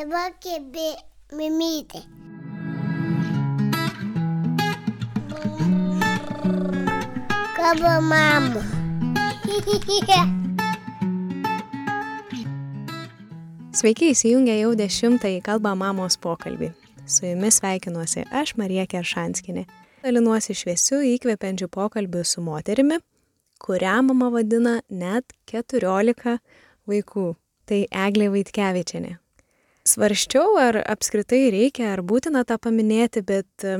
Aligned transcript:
Dabar 0.00 0.30
kėbė 0.40 0.96
mimytė. 1.36 1.98
Kaba 7.58 8.00
mama. 8.00 8.62
Sveiki 13.76 14.08
įsijungę 14.14 14.56
jau 14.62 14.72
dešimtąjį 14.80 15.44
kalbą 15.44 15.76
mamos 15.76 16.16
pokalbį. 16.16 16.72
Su 17.04 17.28
jumis 17.28 17.60
sveikinuosi 17.60 18.24
aš, 18.32 18.56
Marija 18.56 18.88
Keršanskinė. 18.88 19.68
Dalinuosi 20.00 20.56
šviesiu 20.56 21.04
įkvepiančiu 21.12 21.68
pokalbiu 21.68 22.24
su 22.24 22.40
moterimi, 22.40 23.04
kurią 23.60 24.00
mama 24.08 24.32
vadina 24.32 24.80
net 24.88 25.36
14 25.52 26.40
vaikų. 26.88 27.34
Tai 27.68 27.84
Eglė 28.08 28.32
Vaitkevičianė. 28.32 29.20
Svarščiau, 29.90 30.58
ar 30.60 30.78
apskritai 30.84 31.48
reikia, 31.50 31.94
ar 31.94 32.04
būtina 32.06 32.44
tą 32.46 32.58
paminėti, 32.62 33.22
bet 33.26 33.64
e, 33.66 33.78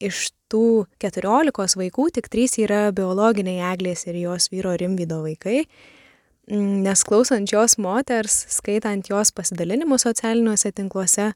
iš 0.00 0.30
tų 0.52 0.86
14 1.02 1.76
vaikų 1.80 2.06
tik 2.16 2.30
3 2.32 2.62
yra 2.64 2.80
biologiniai 2.96 3.60
Eglės 3.74 4.06
ir 4.08 4.16
jos 4.22 4.48
vyro 4.52 4.72
Rimvido 4.80 5.20
vaikai. 5.24 5.64
Mm, 6.48 6.84
nes 6.84 7.02
klausant 7.04 7.50
jos 7.52 7.76
moters, 7.80 8.44
skaitant 8.52 9.10
jos 9.10 9.32
pasidalinimus 9.36 10.06
socialiniuose 10.06 10.72
tinkluose, 10.76 11.32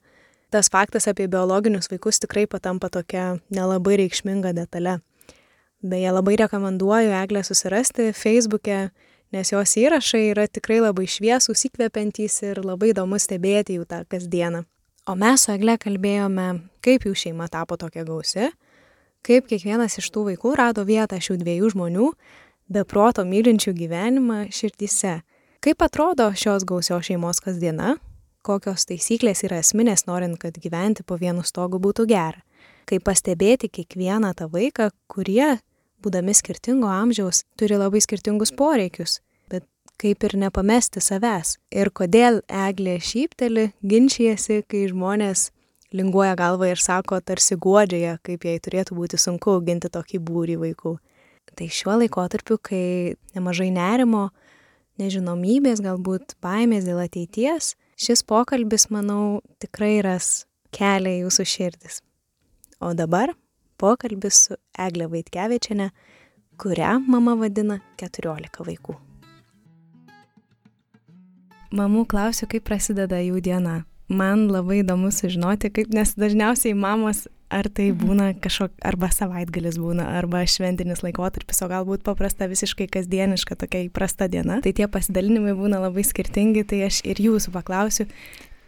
tas 0.53 0.73
faktas 0.73 1.09
apie 1.09 1.29
biologinius 1.29 1.91
vaikus 1.93 2.21
tikrai 2.21 2.47
patampa 2.47 2.91
tokia 2.93 3.39
nelabai 3.53 3.99
reikšminga 4.03 4.55
detalė. 4.57 4.99
Beje, 5.85 6.11
labai 6.11 6.35
rekomenduoju 6.41 7.13
Eglę 7.15 7.45
susirasti 7.47 8.11
Facebook'e, 8.17 8.89
nes 9.35 9.53
jos 9.53 9.77
įrašai 9.81 10.25
yra 10.33 10.47
tikrai 10.49 10.81
labai 10.83 11.07
šviesūs, 11.11 11.67
įkvepiantys 11.69 12.41
ir 12.49 12.63
labai 12.65 12.93
įdomu 12.95 13.21
stebėti 13.21 13.79
jų 13.79 13.87
tą 13.89 14.03
kasdieną. 14.09 14.65
O 15.09 15.15
mes 15.17 15.47
su 15.47 15.55
Egle 15.55 15.79
kalbėjome, 15.81 16.49
kaip 16.85 17.07
jų 17.09 17.15
šeima 17.17 17.47
tapo 17.49 17.79
tokia 17.81 18.05
gausi, 18.05 18.51
kaip 19.25 19.49
kiekvienas 19.49 19.99
iš 20.01 20.11
tų 20.13 20.27
vaikų 20.33 20.53
rado 20.59 20.85
vietą 20.89 21.17
šių 21.21 21.39
dviejų 21.41 21.73
žmonių, 21.73 22.11
be 22.69 22.85
proto 22.85 23.25
mylinčių 23.25 23.73
gyvenimą 23.77 24.43
širdyse. 24.53 25.21
Kaip 25.65 25.83
atrodo 25.83 26.29
šios 26.37 26.67
gausios 26.69 27.09
šeimos 27.09 27.41
kasdiena, 27.43 27.97
kokios 28.45 28.87
taisyklės 28.89 29.43
yra 29.49 29.63
esminės 29.63 30.07
norint, 30.09 30.39
kad 30.41 30.57
gyventi 30.61 31.05
po 31.05 31.19
vienu 31.21 31.45
stogu 31.45 31.81
būtų 31.83 32.07
gera. 32.09 32.45
Kaip 32.89 33.05
pastebėti 33.05 33.69
kiekvieną 33.69 34.31
tą 34.37 34.47
vaiką, 34.53 34.89
kurie, 35.13 35.59
būdami 36.05 36.35
skirtingo 36.37 36.91
amžiaus, 36.93 37.45
turi 37.59 37.79
labai 37.79 38.01
skirtingus 38.05 38.53
poreikius, 38.55 39.19
bet 39.51 39.67
kaip 40.01 40.25
ir 40.25 40.37
nepamesti 40.39 41.03
savęs. 41.03 41.57
Ir 41.75 41.91
kodėl 41.91 42.43
Eglė 42.47 42.99
šypteli, 43.03 43.73
ginčijasi, 43.83 44.63
kai 44.69 44.87
žmonės 44.93 45.49
linguoja 45.95 46.35
galvą 46.39 46.73
ir 46.73 46.81
sako, 46.83 47.21
tarsi 47.25 47.57
guodžia, 47.57 48.19
kaip 48.23 48.45
jai 48.45 48.59
turėtų 48.63 48.97
būti 48.99 49.21
sunku 49.21 49.57
auginti 49.57 49.91
tokį 49.93 50.21
būrį 50.25 50.59
vaikų. 50.65 50.99
Tai 51.59 51.67
šiuo 51.75 51.97
laikotarpiu, 52.03 52.59
kai 52.63 53.17
nemažai 53.35 53.71
nerimo, 53.75 54.29
nežinomybės, 55.01 55.83
galbūt 55.83 56.37
baimės 56.45 56.87
dėl 56.87 57.01
ateities, 57.03 57.73
šis 57.99 58.23
pokalbis, 58.23 58.89
manau, 58.95 59.41
tikrai 59.63 59.99
ras 60.07 60.47
kelią 60.75 61.17
jūsų 61.25 61.47
širdis. 61.49 62.03
O 62.79 62.93
dabar 62.95 63.33
pokalbis 63.79 64.45
su 64.47 64.59
Eglė 64.79 65.09
Vaitkevičiane, 65.13 65.91
kurią 66.59 66.97
mama 67.07 67.37
vadina 67.39 67.79
14 68.01 68.67
vaikų. 68.67 68.97
Mamų 71.79 72.07
klausiu, 72.09 72.49
kaip 72.49 72.65
prasideda 72.65 73.21
jų 73.21 73.43
diena. 73.45 73.83
Man 74.09 74.47
labai 74.49 74.81
įdomu 74.81 75.11
sužinoti, 75.13 75.69
kaip, 75.69 75.91
nes 75.93 76.15
dažniausiai 76.17 76.73
mamos 76.73 77.27
ar 77.53 77.69
tai 77.73 77.91
būna 77.97 78.31
kažkok, 78.41 78.73
arba 78.85 79.11
savaitgalis 79.13 79.79
būna, 79.81 80.07
arba 80.19 80.45
šventinis 80.49 81.03
laikotarpis, 81.05 81.61
o 81.65 81.69
galbūt 81.71 82.05
paprasta 82.07 82.49
visiškai 82.49 82.89
kasdieniška 82.93 83.57
tokia 83.61 83.85
įprasta 83.87 84.29
diena. 84.33 84.61
Tai 84.65 84.73
tie 84.77 84.89
pasidalinimai 84.89 85.55
būna 85.57 85.81
labai 85.85 86.05
skirtingi, 86.09 86.65
tai 86.69 86.83
aš 86.89 87.03
ir 87.09 87.21
jūsų 87.25 87.53
paklausiu, 87.57 88.09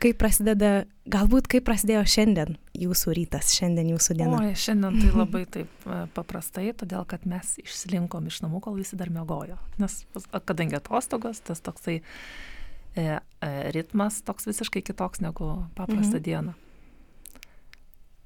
kaip 0.00 0.18
prasideda, 0.20 0.70
galbūt 1.10 1.48
kaip 1.52 1.66
prasidėjo 1.68 2.02
šiandien 2.08 2.56
jūsų 2.80 3.14
rytas, 3.18 3.52
šiandien 3.56 3.92
jūsų 3.92 4.16
diena. 4.18 4.38
O, 4.38 4.54
šiandien 4.64 4.96
tai 5.02 5.10
labai 5.14 5.44
taip 5.58 5.84
e, 5.86 6.00
paprastai, 6.16 6.70
todėl 6.76 7.04
kad 7.08 7.26
mes 7.28 7.56
išsilinkom 7.62 8.30
iš 8.30 8.40
namų, 8.46 8.62
kol 8.64 8.78
visi 8.80 8.98
dar 9.00 9.12
mėgojo. 9.12 9.58
Nes 9.82 10.00
kadangi 10.48 10.78
atostogos, 10.80 11.42
tas 11.44 11.62
toksai 11.64 12.00
e, 12.00 13.04
e, 13.04 13.52
ritmas 13.76 14.22
toks 14.26 14.48
visiškai 14.50 14.82
kitoks 14.88 15.22
negu 15.24 15.52
paprastą 15.78 16.18
mhm. 16.18 16.26
dieną 16.30 16.58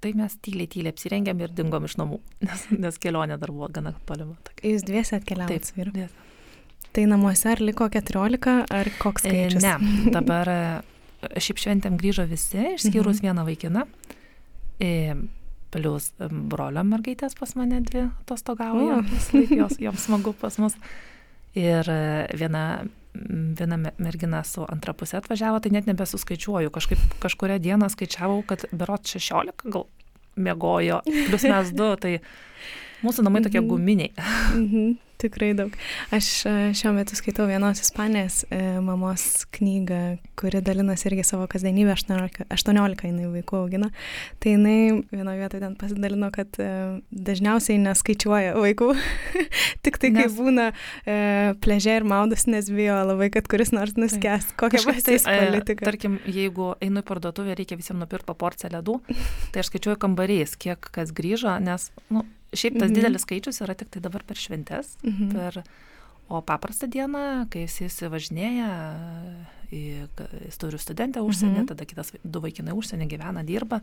tai 0.05 0.13
mes 0.19 0.35
tyliai, 0.45 0.69
tyliai 0.69 0.93
apsirengėm 0.93 1.39
ir 1.41 1.53
dingom 1.57 1.87
iš 1.89 1.97
namų, 1.97 2.21
nes, 2.47 2.69
nes 2.77 3.01
kelionė 3.01 3.39
dar 3.41 3.53
buvo 3.55 3.71
gana 3.73 3.95
tolima. 4.09 4.37
Jūs 4.61 4.85
dviesi 4.85 5.17
atkeliavote 5.17 5.71
su 5.71 5.79
vyru? 5.79 6.09
Tai 6.95 7.05
namuose 7.11 7.49
ar 7.51 7.63
liko 7.65 7.89
14, 7.91 8.59
ar 8.71 8.91
koks 9.01 9.25
e, 9.25 9.31
skaičius? 9.33 9.65
Ne, 9.65 10.11
dabar 10.15 10.51
e, 10.53 10.59
šiaip 11.37 11.63
šventėm 11.63 11.97
grįžo 12.01 12.27
visi, 12.31 12.61
išskyrus 12.75 13.21
mhm. 13.21 13.29
vieną 13.29 13.47
vaikiną. 13.49 13.87
E, 14.83 14.93
Plius 15.75 16.13
brolio 16.23 16.85
mergaitės 16.87 17.35
pas 17.35 17.57
mane 17.59 17.81
dvi 17.83 18.05
atostogauja, 18.07 19.01
jos, 19.59 19.81
joms 19.83 20.05
smagu 20.07 20.35
pas 20.39 20.61
mus. 20.63 20.77
Ir 21.59 21.89
viena 22.35 22.85
viena 23.15 23.79
mergina 23.99 24.43
su 24.47 24.65
antra 24.67 24.95
pusė 24.97 25.19
atvažiavo, 25.21 25.61
tai 25.63 25.71
net 25.75 25.87
nebesuskaičiuoju. 25.87 26.73
Kažkaip 26.75 27.03
kažkuria 27.23 27.61
diena 27.63 27.89
skaičiavau, 27.91 28.43
kad 28.47 28.67
berot 28.75 29.07
16 29.07 29.67
gal 29.71 29.87
mėgojo, 30.35 31.01
plus 31.29 31.47
mes 31.47 31.71
du, 31.79 31.91
tai 32.01 32.17
mūsų 33.07 33.27
namai 33.27 33.45
tokie 33.45 33.61
mhm. 33.63 33.71
guminiai. 33.71 34.13
Tikrai 35.25 35.55
daug. 35.57 35.73
Aš 36.13 36.27
e, 36.45 36.53
šiuo 36.77 36.91
metu 36.93 37.17
skaitau 37.17 37.47
vienos 37.49 37.81
ispanės 37.81 38.43
e, 38.53 38.59
mamos 38.85 39.47
knygą, 39.57 40.19
kuri 40.37 40.61
dalinasi 40.65 41.09
irgi 41.09 41.25
savo 41.25 41.47
kasdienybę, 41.49 41.95
18, 41.97 42.45
18 42.53 43.09
jinai 43.09 43.31
vaikų 43.33 43.57
augina. 43.63 43.89
Tai 44.43 44.53
jinai 44.53 44.77
vienoje 45.09 45.41
vietoje 45.41 45.63
ten 45.65 45.79
pasidalino, 45.81 46.29
kad 46.35 46.61
e, 46.61 46.69
dažniausiai 47.09 47.81
neskaičiuoja 47.87 48.53
vaikų, 48.59 48.91
tik 49.87 49.97
tai 50.03 50.13
kai 50.13 50.27
nes... 50.27 50.37
būna 50.37 50.69
e, 50.69 51.17
pležė 51.65 51.97
ir 52.03 52.09
maudus, 52.13 52.45
nes 52.51 52.69
bijo 52.69 53.01
labai, 53.09 53.31
kad 53.33 53.49
kuris 53.49 53.73
nors 53.73 53.97
nuskęs. 53.97 54.53
Kokia 54.61 54.85
pasitys 54.85 55.25
tai, 55.25 55.39
politika. 55.47 55.89
Tarkim, 55.89 56.21
jeigu 56.29 56.75
einu 56.85 57.01
į 57.01 57.09
parduotuvę, 57.09 57.57
reikia 57.57 57.81
visiems 57.81 58.05
nupirkti 58.05 58.29
po 58.29 58.37
porciją 58.45 58.75
ledų, 58.77 59.01
tai 59.57 59.65
aš 59.65 59.73
skaičiuoju 59.73 60.05
kambariais, 60.05 60.59
kiek 60.61 60.93
kas 60.93 61.17
grįžo, 61.17 61.57
nes, 61.65 61.89
nu, 62.13 62.29
Šiaip 62.55 62.79
tas 62.79 62.89
mhm. 62.89 62.97
didelis 62.99 63.27
skaičius 63.27 63.61
yra 63.65 63.77
tik 63.79 63.91
tai 63.95 64.03
dabar 64.05 64.25
per 64.27 64.41
šventes, 64.41 64.95
mhm. 65.05 65.35
per, 65.35 65.61
o 66.33 66.41
paprastą 66.47 66.89
dieną, 66.91 67.45
kai 67.53 67.67
jis 67.67 67.81
įsivažinėja, 67.91 68.71
jis 69.75 70.61
turi 70.61 70.81
studentę 70.81 71.23
užsienį, 71.25 71.63
mhm. 71.63 71.71
tada 71.73 71.89
kitas 71.89 72.15
du 72.23 72.45
vaikinai 72.45 72.77
užsienį 72.77 73.09
gyvena, 73.11 73.45
dirba, 73.47 73.83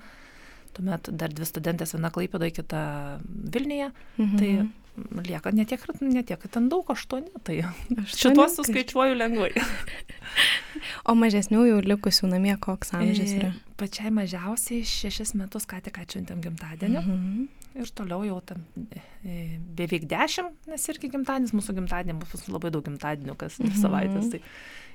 tuomet 0.75 1.11
dar 1.19 1.33
dvi 1.35 1.47
studentės, 1.47 1.95
viena 1.97 2.11
Klaipėdoje, 2.13 2.55
kita 2.61 2.83
Vilniuje, 3.25 3.91
mhm. 4.17 4.37
tai 4.39 4.51
lieka 5.27 5.51
netiek, 5.55 5.83
netiek 6.03 6.47
ten 6.51 6.67
daug, 6.71 6.87
aštuoni, 6.91 7.31
tai 7.47 7.61
šituos 8.11 8.57
suskaičiuoju 8.59 9.17
lengvai. 9.17 9.51
o 11.09 11.15
mažesnių 11.17 11.65
jau 11.69 11.81
likusių 11.85 12.31
namie 12.31 12.55
koks 12.61 12.93
amžius 12.97 13.35
yra? 13.37 13.51
Pačiai 13.81 14.11
mažiausiai 14.13 14.85
šešis 14.85 15.33
metus 15.39 15.65
ką 15.69 15.81
tik 15.81 15.97
atšventėm 16.03 16.43
gimtadienį. 16.45 17.01
Mhm 17.01 17.49
ir 17.79 17.91
toliau 17.95 18.23
jau 18.25 18.37
ten 18.45 18.63
e, 19.23 19.57
beveik 19.77 20.07
dešimt, 20.11 20.67
nes 20.69 20.87
irgi 20.91 21.09
gimtadienis, 21.13 21.53
mūsų 21.55 21.75
gimtadienį 21.79 22.17
bus 22.19 22.47
labai 22.51 22.71
daug 22.73 22.85
gimtadienių 22.87 23.35
kas 23.39 23.59
dvi 23.59 23.71
mhm. 23.71 23.81
savaitės. 23.83 24.31
Tai. 24.33 24.41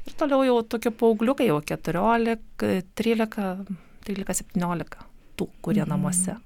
Ir 0.07 0.17
toliau 0.21 0.45
jau 0.47 0.57
tokie 0.77 0.93
paaugliukai, 0.93 1.49
jau 1.51 1.61
14, 1.65 2.37
13, 3.01 3.77
13, 4.07 4.43
17 4.43 5.07
tų, 5.37 5.49
kurie 5.65 5.85
mhm. 5.85 5.93
namuose. 5.95 6.37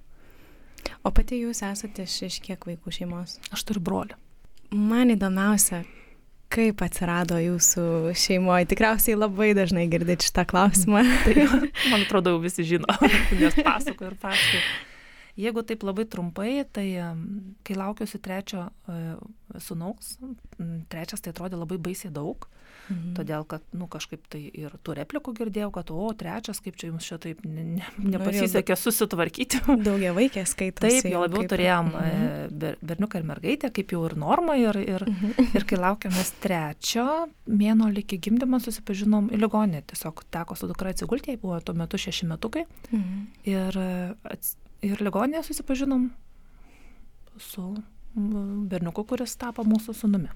O 1.05 1.12
pati 1.15 1.43
jūs 1.43 1.62
esate 1.67 2.06
iš, 2.06 2.41
kiek 2.44 2.65
vaikų 2.69 2.93
šeimos? 2.94 3.38
Aš 3.53 3.67
turiu 3.69 3.82
brolį. 3.85 4.17
Man 4.70 5.11
įdomiausia, 5.12 5.82
kaip 6.50 6.82
atsirado 6.85 7.38
jūsų 7.41 8.14
šeimoje. 8.19 8.69
Tikriausiai 8.73 9.19
labai 9.19 9.52
dažnai 9.58 9.87
girdėti 9.91 10.29
šitą 10.29 10.47
klausimą. 10.50 11.02
tai, 11.25 11.47
man 11.93 12.05
atrodo, 12.05 12.35
jau 12.35 12.43
visi 12.43 12.67
žino, 12.67 12.91
nes 13.41 13.58
pasakoju 13.61 14.12
ir 14.12 14.17
pasakoju. 14.20 14.64
Jeigu 15.41 15.62
taip 15.64 15.85
labai 15.87 16.05
trumpai, 16.11 16.55
tai 16.75 16.87
kai 17.64 17.76
laukiausi 17.79 18.19
trečio 18.20 18.67
e, 18.67 18.97
sunaus, 19.62 20.17
trečias 20.93 21.23
tai 21.23 21.32
atrodė 21.32 21.61
labai 21.61 21.79
baisiai 21.81 22.11
daug. 22.12 22.44
Mhm. 22.44 22.69
Todėl, 23.15 23.45
kad, 23.49 23.63
nu, 23.77 23.87
kažkaip 23.91 24.23
tai 24.33 24.41
ir 24.49 24.73
tų 24.85 24.95
replikų 24.99 25.35
girdėjau, 25.39 25.71
kad, 25.75 25.91
o, 25.95 26.09
trečias, 26.19 26.61
kaip 26.65 26.79
čia 26.81 26.89
jums 26.89 27.07
šitaip 27.07 27.43
ne, 27.47 27.65
ne, 27.77 27.91
nepasisekė 28.15 28.77
susitvarkyti. 28.79 29.61
Daugia 29.87 30.13
vaikė 30.17 30.45
skaito. 30.49 30.83
Taip, 30.85 31.07
jo 31.11 31.23
labiau 31.23 31.45
kaip... 31.45 31.53
turėjom 31.53 31.93
mhm. 31.93 32.57
ber, 32.63 32.79
berniuką 32.93 33.21
ir 33.21 33.29
mergaitę, 33.31 33.71
kaip 33.77 33.95
jau 33.95 34.03
ir 34.09 34.17
norma, 34.19 34.57
ir, 34.61 34.81
ir, 34.83 35.07
mhm. 35.07 35.37
ir 35.59 35.69
kai 35.71 35.79
laukiamės 35.81 36.35
trečio, 36.43 37.07
mėno 37.51 37.93
iki 38.03 38.19
gimdymo 38.27 38.61
susipažinom 38.63 39.31
į 39.35 39.41
ligonę, 39.45 39.85
tiesiog 39.91 40.25
teko 40.35 40.59
su 40.59 40.71
dukra 40.71 40.95
atsigulti, 40.95 41.35
jai 41.35 41.41
buvo 41.43 41.61
tuo 41.63 41.77
metu 41.79 42.01
šeši 42.01 42.31
metukai. 42.33 42.67
Mhm. 42.91 43.23
Ir, 43.55 43.81
ir 44.91 45.07
ligonėje 45.07 45.47
susipažinom 45.51 46.11
su 47.41 47.71
berniuku, 48.15 49.05
kuris 49.07 49.37
tapo 49.39 49.63
mūsų 49.67 49.95
sunumi. 49.97 50.33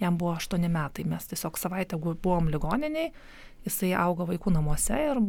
Jam 0.00 0.18
buvo 0.18 0.34
8 0.34 0.68
metai, 0.68 1.06
mes 1.06 1.26
tiesiog 1.30 1.58
savaitę 1.58 1.98
buvom 1.98 2.50
ligoniniai, 2.50 3.12
jisai 3.64 3.94
augo 3.94 4.26
vaikų 4.28 4.52
namuose 4.54 4.98
ir 5.10 5.20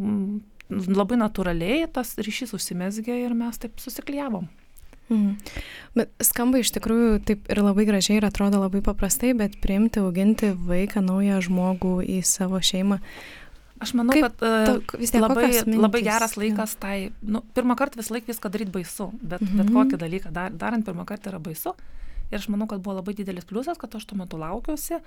labai 0.70 1.20
natūraliai 1.22 1.86
tas 1.94 2.16
ryšys 2.18 2.56
užsimesgė 2.58 3.20
ir 3.26 3.36
mes 3.38 3.62
taip 3.62 3.78
susikliavom. 3.82 4.48
Mm. 5.10 5.36
Bet 5.94 6.10
skamba 6.26 6.60
iš 6.64 6.72
tikrųjų 6.74 7.20
taip 7.28 7.50
ir 7.54 7.62
labai 7.62 7.86
gražiai 7.86 8.18
ir 8.18 8.26
atrodo 8.26 8.64
labai 8.64 8.82
paprastai, 8.86 9.36
bet 9.38 9.60
priimti, 9.62 10.02
auginti 10.02 10.50
vaiką, 10.58 11.04
naują 11.06 11.44
žmogų 11.46 12.00
į 12.10 12.22
savo 12.26 12.58
šeimą. 12.58 12.98
Aš 13.86 13.92
manau, 14.00 14.16
Kaip, 14.16 14.40
kad 14.40 14.80
uh, 14.80 14.98
vis 14.98 15.12
tiek 15.12 15.22
labai, 15.22 15.50
labai 15.68 16.02
geras 16.06 16.38
laikas 16.40 16.78
ja. 16.78 16.82
tai, 16.82 16.96
nu, 17.22 17.44
pirmą 17.54 17.76
kartą 17.78 18.00
vis 18.00 18.10
laik 18.10 18.26
viską 18.30 18.50
daryti 18.50 18.72
baisu, 18.72 19.12
bet, 19.20 19.44
mm 19.44 19.48
-hmm. 19.48 19.62
bet 19.62 19.74
kokį 19.76 20.00
dalyką 20.06 20.32
dar, 20.34 20.56
darant 20.56 20.86
pirmą 20.88 21.06
kartą 21.06 21.34
yra 21.34 21.40
baisu. 21.44 21.76
Ir 22.36 22.44
aš 22.44 22.50
manau, 22.52 22.68
kad 22.68 22.84
buvo 22.84 22.98
labai 23.00 23.16
didelis 23.16 23.48
pliusas, 23.48 23.80
kad 23.80 23.96
aš 23.96 24.06
tuo 24.10 24.18
metu 24.20 24.38
laukiausi, 24.42 25.00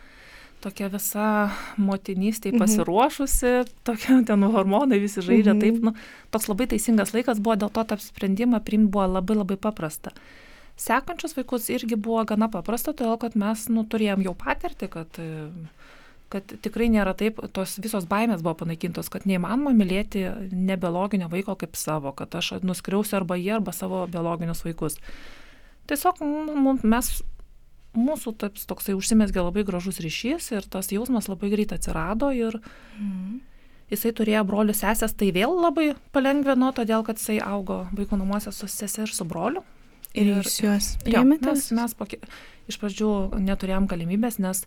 tokia 0.65 0.89
visa 0.93 1.29
motinystė 1.77 2.55
mhm. 2.55 2.63
pasiruošusi, 2.65 3.53
tokia 3.87 4.23
ten 4.27 4.49
hormonai 4.57 5.01
visi 5.03 5.23
žaidžia, 5.23 5.55
mhm. 5.55 5.63
taip, 5.63 5.81
nu, 5.85 5.95
toks 6.35 6.49
labai 6.51 6.71
teisingas 6.73 7.15
laikas 7.15 7.43
buvo, 7.45 7.59
dėl 7.61 7.73
to 7.75 7.85
tą 7.93 8.01
sprendimą 8.03 8.63
priimti 8.65 8.95
buvo 8.97 9.07
labai 9.19 9.39
labai 9.43 9.61
paprasta. 9.69 10.15
Sekančius 10.79 11.35
vaikus 11.35 11.67
irgi 11.75 11.99
buvo 11.99 12.23
gana 12.27 12.47
paprasta, 12.51 12.95
todėl 12.95 13.19
kad 13.21 13.35
mes 13.39 13.67
nu, 13.71 13.83
turėjom 13.91 14.23
jau 14.25 14.35
patirti, 14.39 14.87
kad 14.93 15.19
kad 16.33 16.55
tikrai 16.63 16.91
nėra 16.93 17.15
taip, 17.17 17.41
tos 17.57 17.79
visos 17.81 18.05
baimės 18.09 18.43
buvo 18.45 18.59
panaikintos, 18.63 19.09
kad 19.13 19.25
neįmanoma 19.29 19.73
mylėti 19.77 20.27
nebiologinio 20.53 21.31
vaiko 21.33 21.57
kaip 21.57 21.77
savo, 21.81 22.13
kad 22.17 22.35
aš 22.37 22.59
nuskriausiu 22.61 23.17
arba 23.23 23.39
jį, 23.41 23.55
arba 23.59 23.73
savo 23.73 24.03
biologinius 24.13 24.61
vaikus. 24.67 24.99
Tiesiog 25.89 26.21
mes, 26.85 27.11
mūsų 27.97 28.35
taps, 28.41 28.67
toksai 28.69 28.97
užsimesgė 28.99 29.41
labai 29.41 29.65
gražus 29.69 30.01
ryšys 30.05 30.51
ir 30.53 30.67
tas 30.69 30.91
jausmas 30.93 31.31
labai 31.31 31.51
greit 31.55 31.73
atsirado 31.73 32.29
ir 32.37 32.59
mm. 32.99 33.39
jisai 33.95 34.13
turėjo 34.17 34.45
brolių 34.49 34.77
sesės, 34.77 35.17
tai 35.17 35.31
vėl 35.37 35.57
labai 35.63 35.95
palengvino, 36.13 36.75
todėl 36.77 37.07
kad 37.07 37.21
jisai 37.21 37.39
augo 37.45 37.87
vaiko 37.97 38.21
namuose 38.21 38.53
su 38.53 38.69
sesė 38.69 39.07
ir 39.07 39.15
su 39.17 39.27
broliu. 39.29 39.65
Ir, 40.13 40.29
ir 40.29 40.37
jūs 40.37 40.61
juos 40.63 40.93
priėmėte? 41.05 41.51
Mes, 41.53 41.71
mes 41.77 41.97
po, 41.97 42.07
iš 42.69 42.79
pradžių 42.81 43.11
neturėjom 43.45 43.89
galimybės, 43.89 44.39
nes 44.45 44.65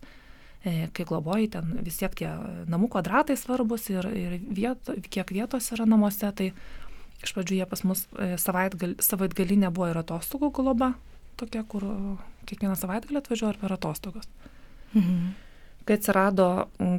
e, 0.66 0.90
kai 0.94 1.06
globoji, 1.08 1.52
ten 1.56 1.78
vis 1.86 1.98
tiek 2.02 2.14
tie 2.18 2.30
namų 2.70 2.92
kvadratai 2.94 3.38
svarbus 3.40 3.90
ir, 3.94 4.10
ir 4.10 4.38
viet, 4.50 4.90
kiek 5.14 5.34
vietos 5.34 5.72
yra 5.76 5.88
namuose, 5.90 6.30
tai 6.38 6.52
iš 7.22 7.34
pradžių 7.38 7.62
jie 7.62 7.70
pas 7.70 7.86
mus 7.86 8.06
e, 8.18 8.34
savaitgal, 8.42 8.98
savaitgalinė 9.02 9.74
buvo 9.74 9.92
ir 9.92 10.02
atostogų 10.02 10.52
globa, 10.62 10.94
tokia, 11.42 11.64
kur 11.68 11.86
kiekvieną 12.50 12.76
savaitgalį 12.80 13.22
atvažiuoju 13.22 13.54
ar 13.54 13.62
per 13.62 13.78
atostogas. 13.78 14.30
Mhm. 14.94 15.32
Kai 15.86 15.98
atsirado 15.98 16.48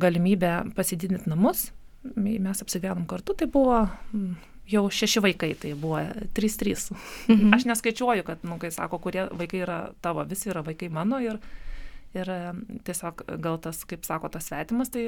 galimybė 0.02 0.74
pasididinti 0.76 1.30
namus, 1.30 1.70
mes 2.16 2.64
apsigyvenom 2.64 3.06
kartu, 3.06 3.36
tai 3.38 3.46
buvo 3.46 3.84
jau 4.72 4.84
šeši 4.90 5.22
vaikai, 5.22 5.52
tai 5.58 5.74
buvo 5.78 6.00
3-3. 6.34 6.90
Mhm. 7.28 7.52
Aš 7.54 7.66
neskaičiuoju, 7.70 8.24
kad, 8.26 8.42
nu, 8.46 8.58
kai 8.58 8.72
sako, 8.74 8.98
kurie 8.98 9.28
vaikai 9.30 9.62
yra 9.62 9.78
tavo, 10.00 10.24
visi 10.28 10.50
yra 10.50 10.64
vaikai 10.66 10.90
mano 10.90 11.20
ir 11.22 11.38
Ir 12.12 12.28
tiesiog 12.84 13.22
gal 13.40 13.56
tas, 13.64 13.78
kaip 13.88 14.04
sako, 14.04 14.28
tas 14.32 14.50
svetimas, 14.50 14.90
tai 14.92 15.06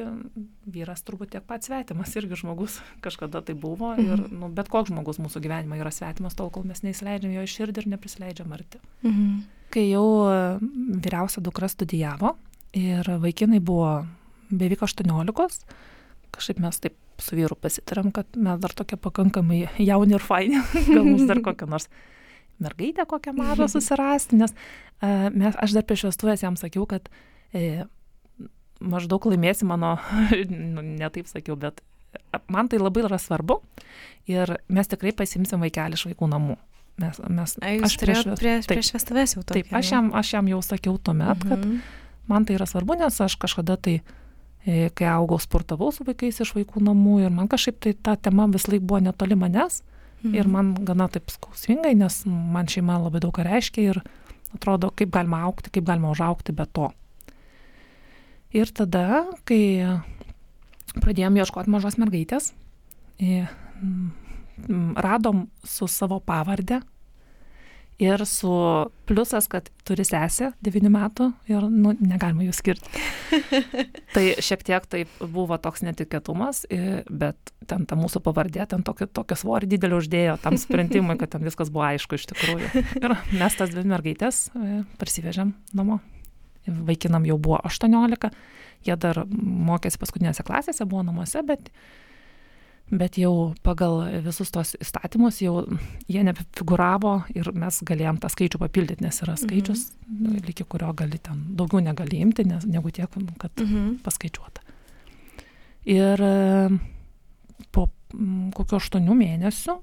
vyras 0.64 1.04
turbūt 1.04 1.34
tiek 1.34 1.44
pat 1.44 1.66
svetimas, 1.66 2.14
irgi 2.20 2.38
žmogus 2.40 2.78
kažkada 3.04 3.42
tai 3.44 3.56
buvo. 3.58 3.92
Mhm. 3.92 4.08
Ir 4.08 4.32
nu, 4.32 4.48
bet 4.54 4.70
koks 4.72 4.92
žmogus 4.92 5.20
mūsų 5.20 5.44
gyvenime 5.44 5.80
yra 5.82 5.92
svetimas, 5.92 6.36
tol 6.38 6.48
kol 6.54 6.64
mes 6.68 6.80
neįsileidžiam 6.86 7.34
jo 7.36 7.44
iš 7.44 7.58
širdį 7.60 7.84
ir 7.84 7.92
neprisileidžiam 7.96 8.56
arti. 8.56 8.80
Mhm. 9.04 9.36
Kai 9.74 9.88
jau 9.88 10.06
vyriausia 10.62 11.42
dukra 11.42 11.66
studijavo 11.68 12.36
ir 12.78 13.08
vaikinai 13.20 13.58
buvo 13.64 14.04
beveik 14.54 14.84
18, 14.86 15.64
kažkaip 16.34 16.60
mes 16.62 16.78
taip 16.82 16.96
su 17.22 17.36
vyru 17.38 17.56
pasitarėm, 17.58 18.10
kad 18.14 18.38
mes 18.38 18.58
dar 18.62 18.74
tokie 18.74 18.98
pakankamai 19.00 19.64
jauni 19.82 20.16
ir 20.16 20.24
faini, 20.24 20.62
gal 20.94 21.04
mums 21.06 21.26
dar 21.30 21.42
kokią 21.44 21.68
nors 21.70 21.88
mergaitę 22.62 23.06
kokią 23.08 23.32
mažą 23.36 23.68
susirasti, 23.72 24.38
nes 24.40 24.52
uh, 24.52 24.84
mes, 25.34 25.56
aš 25.58 25.74
dar 25.76 25.84
prieš 25.86 26.08
vestuvės 26.10 26.44
jam 26.44 26.56
sakiau, 26.60 26.86
kad 26.88 27.08
e, 27.54 27.84
maždaug 28.80 29.26
laimėsi 29.30 29.66
mano, 29.68 29.96
nu, 30.50 30.84
ne 30.84 31.10
taip 31.12 31.28
sakiau, 31.30 31.56
bet 31.60 31.82
man 32.48 32.70
tai 32.70 32.80
labai 32.82 33.04
yra 33.06 33.18
svarbu 33.18 33.60
ir 34.30 34.56
mes 34.68 34.90
tikrai 34.90 35.14
pasimsim 35.16 35.62
vaikelį 35.64 35.98
iš 35.98 36.06
vaikų 36.10 36.30
namų. 36.30 36.58
Mes, 37.02 37.18
mes, 37.26 37.56
A, 37.58 37.72
aš 37.82 37.96
prieš, 37.98 38.26
prieš, 38.38 38.68
prieš 38.70 38.92
vestuvės 38.94 39.32
jau 39.34 39.40
to. 39.42 39.56
Taip, 39.56 39.72
aš 39.74 39.88
jam, 39.96 40.12
aš 40.14 40.36
jam 40.36 40.50
jau 40.52 40.60
sakiau 40.62 40.94
tuomet, 41.02 41.42
mhm. 41.42 41.48
kad 41.50 42.28
man 42.30 42.46
tai 42.46 42.54
yra 42.58 42.68
svarbu, 42.70 43.00
nes 43.00 43.18
aš 43.24 43.34
kažkada 43.42 43.74
tai 43.74 43.96
e, 43.98 44.92
kai 44.94 45.08
augau, 45.10 45.40
sportavau 45.42 45.90
su 45.92 46.06
vaikais 46.06 46.38
iš 46.44 46.54
vaikų 46.54 46.84
namų 46.86 47.16
ir 47.24 47.34
man 47.34 47.50
kažkaip 47.50 47.82
tai 47.82 47.96
ta 47.98 48.14
tema 48.14 48.46
vis 48.52 48.68
laik 48.70 48.86
buvo 48.86 49.02
netoli 49.02 49.38
manęs. 49.38 49.82
Mhm. 49.82 49.93
Ir 50.32 50.48
man 50.48 50.72
gana 50.88 51.08
taip 51.12 51.28
skausmingai, 51.32 51.92
nes 51.98 52.22
man 52.26 52.68
šeima 52.70 52.96
labai 53.02 53.20
daug 53.20 53.34
ką 53.36 53.44
reiškia 53.44 53.90
ir 53.92 54.00
atrodo, 54.54 54.88
kaip 54.96 55.10
galima 55.12 55.42
aukti, 55.48 55.72
kaip 55.74 55.84
galima 55.84 56.12
užaukti 56.14 56.54
be 56.56 56.64
to. 56.72 56.88
Ir 58.54 58.70
tada, 58.70 59.24
kai 59.44 59.60
pradėjom 60.94 61.40
ieškoti 61.42 61.72
mažos 61.74 61.98
mergaitės, 61.98 62.52
radom 64.94 65.48
su 65.66 65.88
savo 65.90 66.20
pavardė 66.22 66.80
ir 67.98 68.26
su 68.26 68.50
pliusas, 69.06 69.46
kad 69.50 69.68
turi 69.86 70.04
sesę 70.06 70.50
9 70.64 70.90
metų 70.90 71.28
ir 71.50 71.66
nu, 71.70 71.92
negalima 72.00 72.46
jų 72.46 72.54
skirti. 72.56 73.02
tai 74.14 74.24
šiek 74.42 74.64
tiek 74.66 74.86
tai 74.90 75.04
buvo 75.20 75.58
toks 75.62 75.84
netikėtumas, 75.86 76.64
bet 77.10 77.54
ten 77.70 77.86
ta 77.86 77.98
mūsų 77.98 78.22
pavardė, 78.24 78.66
ten 78.70 78.82
tokį, 78.86 79.08
tokį 79.14 79.38
svorį 79.40 79.70
didelį 79.76 80.00
uždėjo 80.00 80.38
tam 80.42 80.58
sprendimui, 80.60 81.18
kad 81.20 81.34
ten 81.36 81.46
viskas 81.46 81.70
buvo 81.74 81.86
aišku 81.90 82.18
iš 82.18 82.26
tikrųjų. 82.32 82.72
Ir 83.02 83.16
mes 83.36 83.58
tas 83.60 83.72
dvi 83.72 83.86
mergaitės 83.94 84.48
parsivežėm 85.00 85.54
namo. 85.76 86.00
Vaikinam 86.64 87.26
jau 87.28 87.36
buvo 87.36 87.58
18, 87.68 88.30
jie 88.86 88.94
dar 88.96 89.24
mokėsi 89.28 90.00
paskutinėse 90.00 90.44
klasėse, 90.46 90.86
buvo 90.88 91.04
namuose, 91.04 91.42
bet 91.46 91.68
bet 92.92 93.16
jau 93.18 93.54
pagal 93.64 94.02
visus 94.24 94.50
tos 94.52 94.74
įstatymus 94.82 95.40
jau 95.42 95.62
jie 96.10 96.24
nebefiguravo 96.26 97.14
ir 97.34 97.48
mes 97.56 97.80
galėjom 97.86 98.20
tą 98.20 98.28
skaičių 98.32 98.60
papildyti, 98.60 99.04
nes 99.04 99.22
yra 99.24 99.36
skaičius, 99.40 99.86
mhm. 100.08 100.44
iki 100.52 100.66
kurio 100.68 100.92
gali 100.96 101.18
ten 101.18 101.40
daugiau 101.56 101.82
negali 101.84 102.20
imti, 102.24 102.44
nes, 102.48 102.66
negu 102.68 102.92
tiek, 102.94 103.10
kad 103.40 103.64
mhm. 103.64 103.96
paskaičiuota. 104.04 104.64
Ir 105.84 106.20
po 107.72 107.88
kokio 108.54 108.78
aštuonių 108.80 109.16
mėnesių 109.18 109.74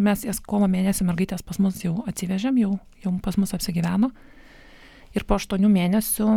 mes 0.00 0.24
jas 0.24 0.40
kovo 0.40 0.68
mėnesį 0.70 1.04
mergaitės 1.08 1.44
pas 1.44 1.58
mus 1.60 1.80
jau 1.84 2.00
atsivežėm, 2.08 2.60
jau, 2.62 2.76
jau 3.04 3.12
pas 3.24 3.36
mus 3.40 3.52
apsigyveno. 3.56 4.10
Ir 5.16 5.26
po 5.26 5.36
aštuonių 5.36 5.68
mėnesių 5.72 6.28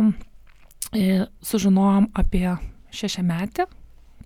e, 0.92 1.24
sužinojom 1.46 2.10
apie 2.18 2.48
šešiametį, 2.94 3.68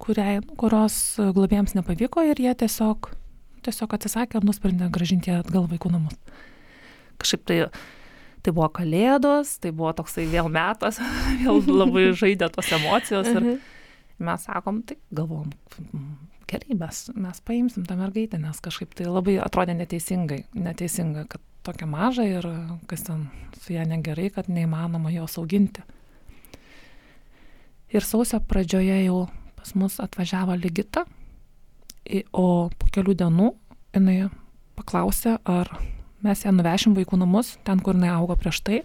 kuriai, 0.02 0.40
kurios 0.60 0.96
globėjams 1.18 1.74
nepavyko 1.78 2.24
ir 2.30 2.40
jie 2.42 2.54
tiesiog, 2.62 3.10
tiesiog 3.66 3.94
atsisakė 3.96 4.40
ir 4.40 4.46
nusprendė 4.48 4.90
gražinti 4.94 5.34
atgal 5.34 5.68
vaikų 5.70 5.92
namus. 5.94 6.16
Kažkaip 7.18 7.44
tai, 7.50 7.58
tai 8.46 8.54
buvo 8.54 8.68
kalėdos, 8.78 9.56
tai 9.62 9.72
buvo 9.74 9.92
toksai 9.98 10.28
vėl 10.30 10.50
metas, 10.52 11.00
vėl 11.42 11.60
labai 11.66 12.08
žaidė 12.22 12.50
tos 12.54 12.70
emocijos 12.78 13.30
ir 13.32 13.42
mhm. 13.42 13.60
mes 14.30 14.48
sakom, 14.48 14.82
tai 14.86 14.98
galvom, 15.10 15.50
gerai, 16.48 16.78
mes, 16.78 17.04
mes 17.14 17.44
paimsim 17.44 17.86
tą 17.88 17.98
mergaitę, 17.98 18.40
nes 18.40 18.62
kažkaip 18.64 18.94
tai 18.98 19.10
labai 19.10 19.38
atrodė 19.42 19.76
neteisingai, 19.78 20.44
neteisinga, 20.56 21.26
kad 21.28 21.44
tokia 21.66 21.88
maža 21.90 22.24
ir 22.24 22.46
kas 22.88 23.04
ten 23.08 23.28
su 23.60 23.74
ją 23.74 23.84
negerai, 23.88 24.30
kad 24.32 24.48
neįmanoma 24.48 25.12
jos 25.12 25.36
auginti. 25.40 25.84
Ir 27.92 28.04
sausio 28.04 28.40
pradžioje 28.44 28.96
jau 29.06 29.26
pas 29.68 29.74
mus 29.74 30.00
atvažiavo 30.00 30.56
Ligita, 30.56 31.04
o 32.32 32.70
po 32.72 32.86
kelių 32.92 33.14
dienų 33.20 33.48
jinai 33.92 34.30
paklausė, 34.78 35.36
ar 35.44 35.68
mes 36.24 36.44
ją 36.44 36.52
nuvešim 36.54 36.94
vaikų 36.96 37.18
namus, 37.20 37.58
ten, 37.64 37.80
kur 37.84 37.96
jinai 37.98 38.14
augo 38.14 38.36
prieš 38.36 38.62
tai, 38.64 38.80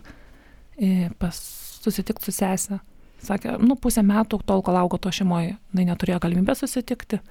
susitikti 1.31 2.25
su 2.25 2.31
sesė. 2.35 2.79
sakė, 3.23 3.57
nu, 3.63 3.75
pusę 3.75 4.03
metų, 4.03 4.41
tol, 4.43 4.61
kol 4.61 4.75
augo 4.75 4.97
to 4.97 5.11
šeimoje, 5.11 5.55
jinai 5.71 5.85
neturėjo 5.87 6.19
galimybę 6.19 6.55
susitikti. 6.55 7.21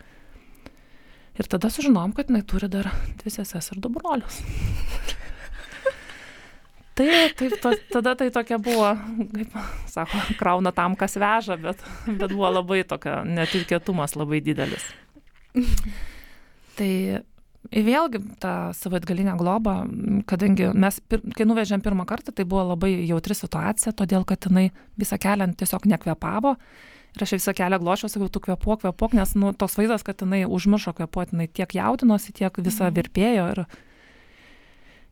Ir 1.37 1.49
tada 1.49 1.69
sužinom, 1.69 2.13
kad 2.17 2.29
jinai 2.29 2.43
turi 2.43 2.69
dar 2.69 2.89
dvi 3.21 3.31
seses 3.31 3.71
ir 3.73 3.81
du 3.81 3.93
brolius. 3.93 4.41
Tai, 6.99 7.09
taip, 7.39 7.57
to, 7.63 7.73
tada 7.93 8.15
tai 8.19 8.29
tokia 8.35 8.59
buvo, 8.63 8.93
kaip 9.33 9.59
sako, 9.91 10.23
krauna 10.41 10.73
tam, 10.77 10.97
kas 10.99 11.19
veža, 11.21 11.59
bet, 11.61 11.83
bet 12.07 12.31
buvo 12.35 12.51
labai 12.53 12.83
tokia 12.89 13.23
netikėtumas 13.29 14.17
labai 14.19 14.43
didelis. 14.45 14.87
Tai 16.79 16.93
vėlgi 17.71 18.21
tą 18.43 18.55
savaitgalinę 18.77 19.35
globą, 19.41 19.77
kadangi 20.29 20.71
mes, 20.75 20.99
kai 21.37 21.47
nuvežėm 21.47 21.83
pirmą 21.85 22.07
kartą, 22.09 22.35
tai 22.35 22.47
buvo 22.49 22.65
labai 22.73 22.95
jautri 23.07 23.37
situacija, 23.39 23.95
todėl 23.97 24.27
kad 24.29 24.49
jinai 24.49 24.71
visą 24.99 25.19
kelią 25.21 25.53
tiesiog 25.61 25.87
nekvepavo. 25.95 26.57
Ir 27.13 27.25
aš 27.27 27.35
visą 27.37 27.53
kelią 27.53 27.77
glošiau, 27.83 28.09
sakiau, 28.09 28.31
tu 28.33 28.41
kvepuok, 28.41 28.87
kvepuok, 28.87 29.15
nes 29.19 29.35
nu, 29.37 29.53
toks 29.53 29.77
vaizdas, 29.77 30.05
kad 30.07 30.23
jinai 30.25 30.47
užmiršo 30.49 30.95
kvepuoti, 30.97 31.37
jinai 31.37 31.49
tiek 31.53 31.75
jaudinosi, 31.77 32.33
tiek 32.33 32.57
visą 32.57 32.89
mhm. 32.89 32.95
virpėjo. 32.99 33.49
Ir, 33.53 33.65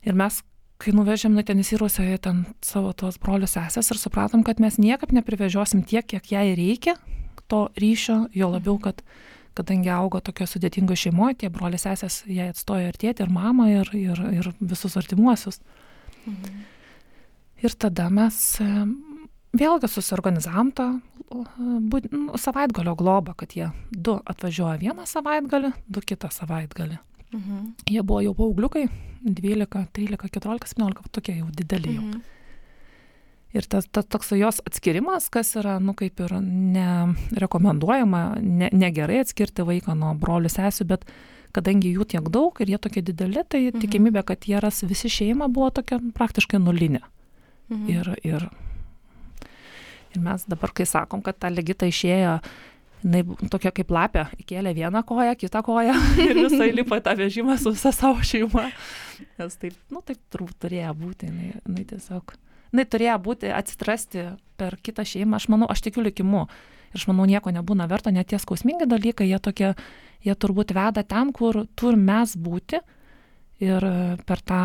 ir 0.08 0.16
mes, 0.16 0.40
kai 0.80 0.94
nuvežėm, 0.96 1.34
nu, 1.36 1.44
ten 1.46 1.60
įsiruosioje 1.60 2.18
ten 2.24 2.44
savo 2.64 2.92
tuos 2.96 3.18
brolius 3.20 3.56
sesės 3.56 3.92
ir 3.92 4.00
supratom, 4.00 4.44
kad 4.46 4.62
mes 4.62 4.78
niekaip 4.80 5.12
neprivežiosim 5.12 5.84
tiek, 5.86 6.06
kiek 6.08 6.32
jai 6.32 6.46
reikia 6.58 6.96
to 7.50 7.66
ryšio, 7.80 8.28
jo 8.36 8.48
labiau, 8.52 8.78
kad 8.82 9.02
kadangi 9.58 9.90
augo 9.92 10.20
tokio 10.24 10.46
sudėtingo 10.46 10.94
šeimoje, 10.96 11.42
tie 11.42 11.50
broliai 11.52 11.80
sesės 11.82 12.22
jai 12.30 12.50
atstojo 12.52 12.92
ir 12.92 12.98
tėtį, 13.00 13.26
ir 13.26 13.32
mamą, 13.34 13.66
ir, 13.72 13.90
ir, 13.98 14.22
ir 14.38 14.50
visus 14.60 14.96
artimuosius. 15.00 15.60
Mhm. 16.24 16.60
Ir 17.60 17.74
tada 17.76 18.06
mes 18.08 18.36
vėlgi 19.60 19.90
susiorganizavom 19.90 20.70
tą 20.72 20.86
nu, 21.30 22.38
savaitgalio 22.40 22.94
globą, 22.96 23.34
kad 23.36 23.52
jie 23.56 23.68
du 23.90 24.16
atvažiuoja 24.24 24.78
vieną 24.80 25.04
savaitgalį, 25.06 25.74
du 25.90 26.02
kitą 26.06 26.30
savaitgalį. 26.32 26.98
Mhm. 27.32 27.72
Jie 27.86 28.02
buvo 28.02 28.20
jau 28.24 28.34
paaugliukai, 28.34 28.88
12, 29.22 29.86
13, 29.92 30.30
14, 30.34 30.68
17, 30.74 31.10
tokie 31.12 31.38
jau 31.38 31.48
dideli 31.54 31.96
jau. 31.96 32.04
Mhm. 32.04 32.20
Ir 33.50 33.66
tas, 33.66 33.86
tas 33.90 34.06
toks 34.06 34.30
jos 34.38 34.60
atskirimas, 34.62 35.26
kas 35.34 35.56
yra, 35.58 35.80
nu, 35.82 35.90
kaip 35.98 36.20
ir 36.22 36.36
nerekomenduojama, 36.38 38.20
ne, 38.38 38.68
negerai 38.70 39.24
atskirti 39.24 39.64
vaiką 39.66 39.96
nuo 39.98 40.12
brolių 40.14 40.52
sesių, 40.54 40.86
bet 40.92 41.06
kadangi 41.56 41.90
jų 41.90 42.06
tiek 42.12 42.28
daug 42.30 42.54
ir 42.62 42.70
jie 42.70 42.78
tokie 42.78 43.02
dideli, 43.02 43.42
tai 43.42 43.64
mhm. 43.66 43.82
tikimybė, 43.82 44.22
kad 44.26 44.46
jie 44.46 44.60
ras 44.62 44.84
visi 44.86 45.10
šeima 45.10 45.50
buvo 45.50 45.72
tokia 45.74 45.98
praktiškai 46.14 46.62
nulinė. 46.62 47.02
Mhm. 47.70 47.88
Ir, 47.90 48.12
ir, 48.26 48.46
ir 50.14 50.22
mes 50.22 50.46
dabar, 50.46 50.70
kai 50.74 50.86
sakom, 50.86 51.22
kad 51.22 51.38
ta 51.42 51.50
legita 51.50 51.90
išėjo, 51.90 52.38
jinai 53.04 53.48
tokia 53.52 53.72
kaip 53.74 53.90
lapė, 53.94 54.26
įkėlė 54.42 54.74
vieną 54.76 55.02
koją, 55.08 55.34
kitą 55.40 55.62
koją 55.66 55.96
ir 56.26 56.42
visai 56.44 56.70
lipa 56.74 57.00
tą 57.04 57.16
vežimą 57.18 57.56
su 57.60 57.72
visa 57.74 57.92
savo 57.96 58.22
šeima. 58.26 58.68
Nes 59.40 59.58
taip, 59.60 59.76
nu, 59.92 60.02
taip 60.04 60.20
turbūt 60.32 60.58
turėjo 60.66 60.94
būti, 61.00 61.30
jinai, 61.30 61.52
jinai 61.64 61.86
tiesiog 61.94 62.36
jinai 62.70 62.86
turėjo 62.86 63.16
būti 63.24 63.50
atsitrasti 63.54 64.28
per 64.60 64.78
kitą 64.82 65.04
šeimą, 65.06 65.40
aš 65.40 65.48
manau, 65.52 65.70
aš 65.70 65.84
tikiu 65.88 66.04
likimu. 66.06 66.46
Ir 66.90 66.98
aš 66.98 67.06
manau, 67.10 67.26
nieko 67.28 67.52
nebūna 67.54 67.86
verto, 67.90 68.10
net 68.10 68.30
tie 68.30 68.38
skausmingi 68.42 68.88
dalykai, 68.90 69.28
jie 69.30 69.38
tokie, 69.42 69.74
jie 70.26 70.34
turbūt 70.34 70.74
veda 70.74 71.04
ten, 71.06 71.30
kur 71.32 71.64
turim 71.78 72.02
mes 72.06 72.34
būti. 72.34 72.82
Ir 73.60 73.84
per 74.24 74.40
tą 74.40 74.60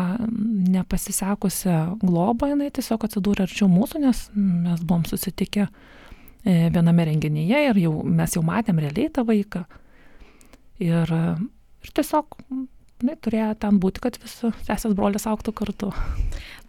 nepasisekusią 0.72 1.98
globą 2.00 2.48
jinai 2.48 2.70
tiesiog 2.72 3.02
atsidūrė 3.04 3.44
arčiau 3.44 3.68
mūsų, 3.68 4.00
nes 4.06 4.22
mes 4.32 4.80
buvom 4.80 5.04
susitikę 5.04 5.66
e, 5.66 5.96
viename 6.46 7.08
renginyje 7.08 7.66
ir 7.70 7.82
jau, 7.82 7.92
mes 8.06 8.36
jau 8.36 8.42
matėm 8.46 8.78
realiai 8.82 9.10
tą 9.12 9.26
vaiką. 9.26 9.64
Ir, 10.84 11.10
ir 11.10 11.92
tiesiog 11.96 12.38
jinai 13.00 13.16
turėjo 13.20 13.50
ten 13.60 13.78
būti, 13.80 14.00
kad 14.04 14.16
visi 14.22 14.50
sesės 14.64 14.94
brolis 14.96 15.26
auktų 15.28 15.52
kartu. 15.56 15.90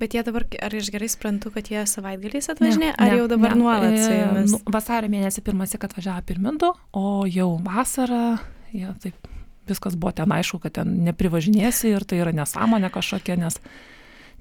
Bet 0.01 0.15
jie 0.15 0.23
dabar, 0.27 0.45
ar 0.63 0.75
aš 0.75 0.89
gerai 0.93 1.07
suprantu, 1.11 1.51
kad 1.55 1.69
jie 1.71 1.85
savaitgaliais 1.89 2.51
atvažinė, 2.51 2.91
ar 2.95 3.11
ne, 3.11 3.19
jau 3.21 3.29
dabar 3.31 3.55
ne. 3.55 3.61
nuolat 3.63 3.95
su 3.95 4.11
e, 4.11 4.19
jumis? 4.19 4.53
Nu, 4.53 4.59
vasario 4.75 5.11
mėnesį 5.13 5.43
pirmąjį, 5.47 5.79
kad 5.83 5.95
važiavo 5.97 6.25
pirmindu, 6.27 6.73
o 6.97 7.05
jau 7.31 7.49
vasarą, 7.63 8.23
jie 8.75 8.91
taip, 9.03 9.29
viskas 9.69 9.95
buvo 9.99 10.13
ten 10.19 10.33
aišku, 10.35 10.59
kad 10.63 10.75
ten 10.81 10.97
neprivažinėsi 11.07 11.93
ir 11.95 12.07
tai 12.07 12.21
yra 12.25 12.35
nesąmonė 12.35 12.91
kažkokia, 12.93 13.39
nes, 13.39 13.59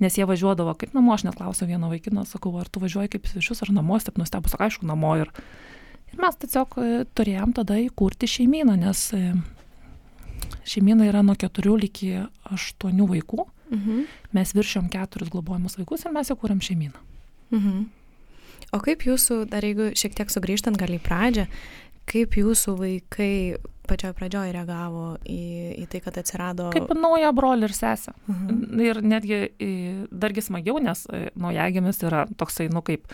nes 0.02 0.18
jie 0.18 0.26
važiuodavo 0.28 0.74
kaip 0.78 0.94
namo, 0.96 1.14
aš 1.14 1.26
net 1.26 1.38
klausiau 1.38 1.68
vieno 1.68 1.90
vaikino, 1.92 2.24
sakau, 2.28 2.52
ar 2.60 2.68
tu 2.68 2.82
važiuoji 2.82 3.14
kaip 3.16 3.28
svečius 3.30 3.64
ar 3.64 3.72
namo, 3.74 3.98
taip 4.02 4.18
nustebus, 4.20 4.56
aišku, 4.58 4.86
namo 4.88 5.14
ir, 5.20 5.32
ir 6.12 6.20
mes 6.20 6.40
tiesiog 6.42 6.78
e, 6.80 6.88
turėjom 7.16 7.56
tada 7.56 7.78
įkurti 7.80 8.28
šeimyną, 8.30 8.76
nes 8.84 9.06
e, 9.16 9.22
šeimyna 10.68 11.08
yra 11.10 11.24
nuo 11.26 11.36
keturių 11.38 11.78
iki 11.88 12.12
aštuonių 12.52 13.10
vaikų. 13.14 13.46
Mhm. 13.66 14.02
Mes 14.36 14.52
viršiom 14.54 14.90
keturis 14.92 15.30
globojamus 15.32 15.74
vaikus 15.80 16.04
ir 16.06 16.14
mes 16.14 16.30
įkūrėm 16.30 16.60
šeimyną. 16.62 17.00
Mhm. 17.56 17.86
O 18.74 18.80
kaip 18.82 19.04
jūsų, 19.06 19.44
dar 19.50 19.64
jeigu 19.64 19.92
šiek 19.98 20.14
tiek 20.16 20.30
sugrįžtant 20.32 20.78
gal 20.78 20.90
į 20.94 21.00
pradžią, 21.02 21.46
kaip 22.10 22.36
jūsų 22.38 22.76
vaikai 22.78 23.32
pačioj 23.88 24.12
pradžioj 24.18 24.52
reagavo 24.56 25.06
į, 25.22 25.40
į 25.82 25.88
tai, 25.92 26.02
kad 26.04 26.18
atsirado... 26.20 26.68
Kaip 26.74 26.92
nauja 26.98 27.32
broli 27.36 27.68
ir 27.68 27.74
sesė. 27.76 28.14
Mhm. 28.30 28.84
Ir 28.86 29.02
netgi 29.04 29.40
dargi 30.10 30.44
smagiau, 30.44 30.78
nes 30.82 31.06
e, 31.10 31.28
naujagimis 31.38 32.02
yra 32.06 32.26
toksai, 32.38 32.70
nu 32.72 32.84
kaip 32.86 33.08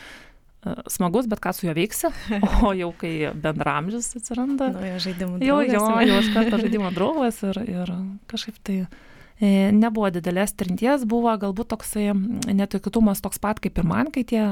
smagus, 0.86 1.26
bet 1.26 1.40
ką 1.42 1.52
su 1.54 1.66
juo 1.66 1.74
veiksi, 1.74 2.10
o 2.66 2.72
jau 2.76 2.92
kai 2.98 3.32
bendramžis 3.34 4.12
atsiranda. 4.18 4.70
Naujo 4.76 5.00
žaidimų 5.06 5.40
draugas. 5.42 5.72
Jau, 5.72 5.86
jo, 5.88 6.10
jau 6.10 6.20
iš 6.22 6.28
karto 6.34 6.60
žaidimo 6.62 6.92
draugas 6.94 7.40
ir, 7.48 7.58
ir 7.66 7.94
kažkaip 8.30 8.60
tai 8.62 8.76
e, 8.82 9.72
nebuvo 9.74 10.12
didelės 10.14 10.54
trinties, 10.54 11.06
buvo 11.08 11.34
galbūt 11.42 11.72
toksai 11.74 12.12
netikėtumas 12.46 13.24
toks 13.24 13.42
pat 13.42 13.62
kaip 13.62 13.82
ir 13.82 13.88
man, 13.88 14.12
kai 14.14 14.22
tie 14.28 14.44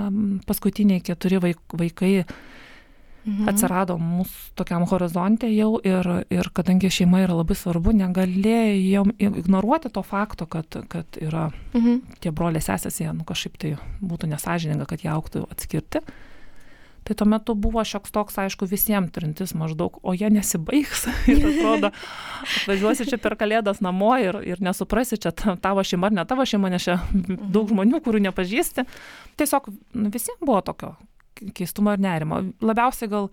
paskutiniai 0.50 1.04
keturi 1.06 1.38
vaikai 1.44 2.14
mhm. 3.24 3.48
atsirado 3.50 3.96
mūsų 4.00 4.54
tokiam 4.58 4.86
horizonte 4.90 5.50
jau 5.52 5.74
ir, 5.86 6.08
ir 6.32 6.50
kadangi 6.56 6.90
šeima 6.92 7.24
yra 7.24 7.36
labai 7.40 7.56
svarbu, 7.58 7.94
negalėjom 8.00 9.14
ignoruoti 9.18 9.92
to 9.92 10.02
fakto, 10.06 10.48
kad, 10.50 10.82
kad 10.92 11.20
yra 11.20 11.48
mhm. 11.74 12.02
tie 12.20 12.32
broliai 12.34 12.64
sesės, 12.64 13.00
jie 13.02 13.12
nu, 13.12 13.26
kažkaip 13.28 13.60
tai 13.60 13.76
būtų 14.00 14.32
nesažininga, 14.34 14.88
kad 14.90 15.04
jie 15.04 15.12
auktų 15.12 15.46
atskirti. 15.50 16.04
Tai 17.00 17.14
tuo 17.16 17.26
metu 17.26 17.54
buvo 17.56 17.82
šioks 17.84 18.12
toks, 18.12 18.36
aišku, 18.38 18.68
visiems 18.68 19.10
trintis 19.14 19.54
maždaug, 19.56 19.96
o 20.04 20.12
jie 20.14 20.28
nesibaigs. 20.30 21.06
ir 21.32 21.40
atrodo, 21.48 21.90
atvažiuosi 22.44 23.08
čia 23.08 23.18
per 23.18 23.38
kalėdas 23.40 23.80
namo 23.84 24.12
ir, 24.20 24.36
ir 24.46 24.60
nesuprasi, 24.62 25.18
čia 25.18 25.32
tavo 25.34 25.82
šeima 25.82 26.10
ar 26.10 26.18
ne 26.20 26.26
tavo 26.28 26.44
šeima, 26.46 26.70
nes 26.70 26.86
čia 26.86 27.00
daug 27.56 27.72
žmonių, 27.72 28.02
kurių 28.04 28.20
nepažįsti. 28.28 28.84
Tiesiog 29.40 29.72
nu, 29.72 30.12
visiems 30.12 30.44
buvo 30.44 30.60
tokio 30.66 30.94
keistumo 31.56 31.94
ir 31.94 32.02
nerimo. 32.02 32.42
Labiausiai 32.64 33.10
gal 33.10 33.30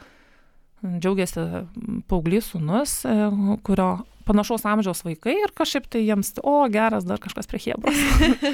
džiaugiasi 0.84 1.44
paauglys 2.10 2.52
sunus, 2.54 3.00
e, 3.06 3.16
kurio 3.66 3.90
panašaus 4.28 4.66
amžiaus 4.68 5.04
vaikai 5.06 5.38
ir 5.40 5.54
kažkaip 5.56 5.88
tai 5.92 6.04
jiems, 6.04 6.34
o 6.44 6.60
geras, 6.72 7.08
dar 7.08 7.22
kažkas 7.24 7.48
prie 7.50 7.62
hebros. 7.64 8.00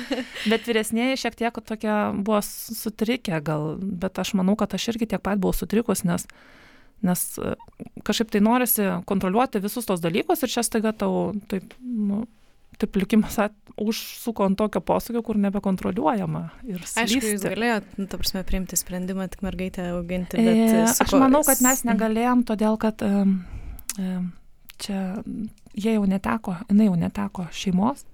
bet 0.52 0.68
vyresnėje 0.70 1.20
šiek 1.24 1.40
tiek 1.40 1.58
tokie 1.66 1.96
buvo 2.20 2.42
sutrikę 2.46 3.42
gal, 3.46 3.74
bet 3.82 4.22
aš 4.22 4.36
manau, 4.40 4.56
kad 4.60 4.76
aš 4.78 4.92
irgi 4.94 5.10
tiek 5.14 5.24
pat 5.24 5.42
buvau 5.42 5.56
sutrikus, 5.58 6.06
nes, 6.08 6.28
nes 7.06 7.26
e, 7.42 7.56
kažkaip 8.06 8.32
tai 8.34 8.44
norisi 8.46 8.88
kontroliuoti 9.10 9.64
visus 9.64 9.90
tos 9.90 10.04
dalykus 10.04 10.46
ir 10.46 10.54
čia 10.54 10.66
staiga 10.66 10.94
tau 10.96 11.34
taip, 11.52 11.76
nu, 11.82 12.24
taip 12.82 12.98
likimas 13.00 13.38
užsuko 13.80 14.46
ant 14.46 14.58
tokio 14.60 14.82
posūkio, 14.86 15.24
kur 15.26 15.40
nebekontroliuojama. 15.42 16.44
Aišku, 17.02 17.26
jūs 17.34 17.46
galėjote, 17.46 17.98
nu, 17.98 18.08
ta 18.12 18.20
prasme, 18.22 18.44
priimti 18.46 18.78
sprendimą 18.78 19.28
tik 19.34 19.44
mergaitę 19.46 19.90
auginti, 19.96 20.38
bet... 20.38 20.62
E, 20.62 20.86
suko... 20.94 21.08
Aš 21.08 21.18
manau, 21.24 21.42
kad 21.48 21.64
mes 21.66 21.84
negalėjom, 21.90 22.46
todėl 22.50 22.78
kad 22.82 23.02
e, 23.06 23.12
e, 23.98 24.16
čia 24.84 25.02
jie 25.74 25.96
jau 25.96 26.06
neteko, 26.10 26.58
jinai 26.70 26.90
jau 26.90 26.98
neteko 27.02 27.48
šeimos 27.56 28.06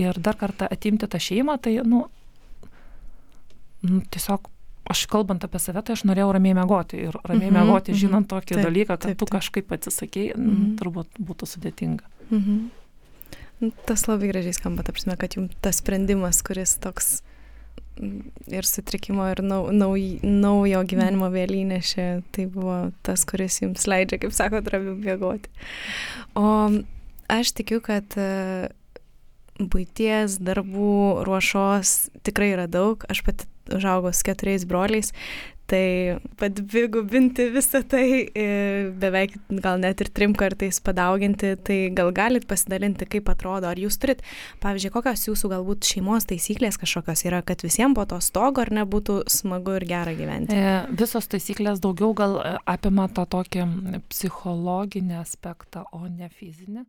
ir 0.00 0.20
dar 0.20 0.36
kartą 0.40 0.68
atimti 0.70 1.08
tą 1.10 1.20
šeimą, 1.20 1.56
tai, 1.64 1.78
nu, 1.88 2.04
nu 3.86 4.02
tiesiog 4.12 4.50
aš 4.90 5.04
kalbant 5.10 5.44
apie 5.46 5.60
save, 5.62 5.82
tai 5.86 5.94
aš 5.94 6.04
norėjau 6.08 6.32
ramiai 6.34 6.56
mėgoti 6.58 6.98
ir 7.06 7.16
ramiai 7.22 7.50
mm 7.50 7.56
-hmm, 7.56 7.70
mėgoti, 7.70 7.94
žinant 7.94 8.28
tokį 8.28 8.56
taip, 8.56 8.64
dalyką, 8.66 8.96
kad 8.96 9.00
taip, 9.04 9.16
taip. 9.16 9.18
tu 9.22 9.32
kažkaip 9.36 9.72
atsisakėjai, 9.76 10.36
mm 10.36 10.50
-hmm. 10.50 10.76
turbūt 10.80 11.20
būtų 11.20 11.46
sudėtinga. 11.46 12.04
Mm 12.30 12.38
-hmm. 12.38 12.79
Tas 13.84 14.06
labai 14.08 14.30
gražiai 14.30 14.56
skamba, 14.56 14.84
ta 14.86 14.94
prasme, 14.96 15.16
kad 15.20 15.36
jums 15.36 15.56
tas 15.60 15.82
sprendimas, 15.82 16.40
kuris 16.46 16.78
toks 16.80 17.18
ir 18.48 18.64
sutrikimo, 18.64 19.26
ir 19.28 19.42
nau, 19.44 19.66
nauj, 19.74 20.20
naujo 20.24 20.80
gyvenimo 20.88 21.28
vėl 21.32 21.52
įnešė, 21.58 22.06
tai 22.32 22.46
buvo 22.50 22.78
tas, 23.06 23.26
kuris 23.28 23.60
jums 23.60 23.86
leidžia, 23.90 24.20
kaip 24.22 24.34
sako, 24.36 24.62
ramiau 24.72 24.96
miegoti. 24.96 25.52
O 26.38 26.46
aš 27.30 27.52
tikiu, 27.58 27.82
kad 27.84 28.16
e, 28.16 28.70
būties, 29.60 30.38
darbų, 30.40 31.26
ruošos 31.28 32.10
tikrai 32.26 32.54
yra 32.54 32.66
daug. 32.70 33.04
Aš 33.12 33.24
pati 33.26 33.48
užaugau 33.76 34.14
su 34.16 34.24
keturiais 34.26 34.64
broliais, 34.68 35.12
Tai 35.70 36.18
padvigubinti 36.40 37.46
visą 37.54 37.82
tai, 37.86 38.26
e, 38.34 38.46
beveik 38.98 39.36
gal 39.62 39.78
net 39.82 40.02
ir 40.02 40.10
trim 40.10 40.34
kartais 40.34 40.80
padauginti, 40.82 41.52
tai 41.62 41.78
gal 41.94 42.10
galit 42.16 42.46
pasidalinti, 42.50 43.06
kaip 43.10 43.30
atrodo, 43.30 43.70
ar 43.70 43.78
jūs 43.78 44.00
turit, 44.02 44.24
pavyzdžiui, 44.64 44.92
kokios 44.96 45.28
jūsų 45.28 45.52
galbūt 45.54 45.86
šeimos 45.92 46.26
taisyklės 46.30 46.80
kažkokios 46.80 47.22
yra, 47.28 47.42
kad 47.46 47.62
visiems 47.62 47.94
po 47.94 48.06
to 48.10 48.18
stogo 48.24 48.64
ar 48.64 48.74
nebūtų 48.80 49.20
smagu 49.30 49.78
ir 49.78 49.86
gera 49.92 50.14
gyventi. 50.18 50.58
E, 50.58 50.78
visos 50.98 51.30
taisyklės 51.30 51.82
daugiau 51.84 52.16
gal 52.18 52.40
e, 52.42 52.56
apima 52.70 53.06
tą 53.14 53.28
tokį 53.30 53.68
psichologinį 54.10 55.20
aspektą, 55.22 55.86
o 55.94 56.06
ne 56.08 56.32
fizinį. 56.34 56.88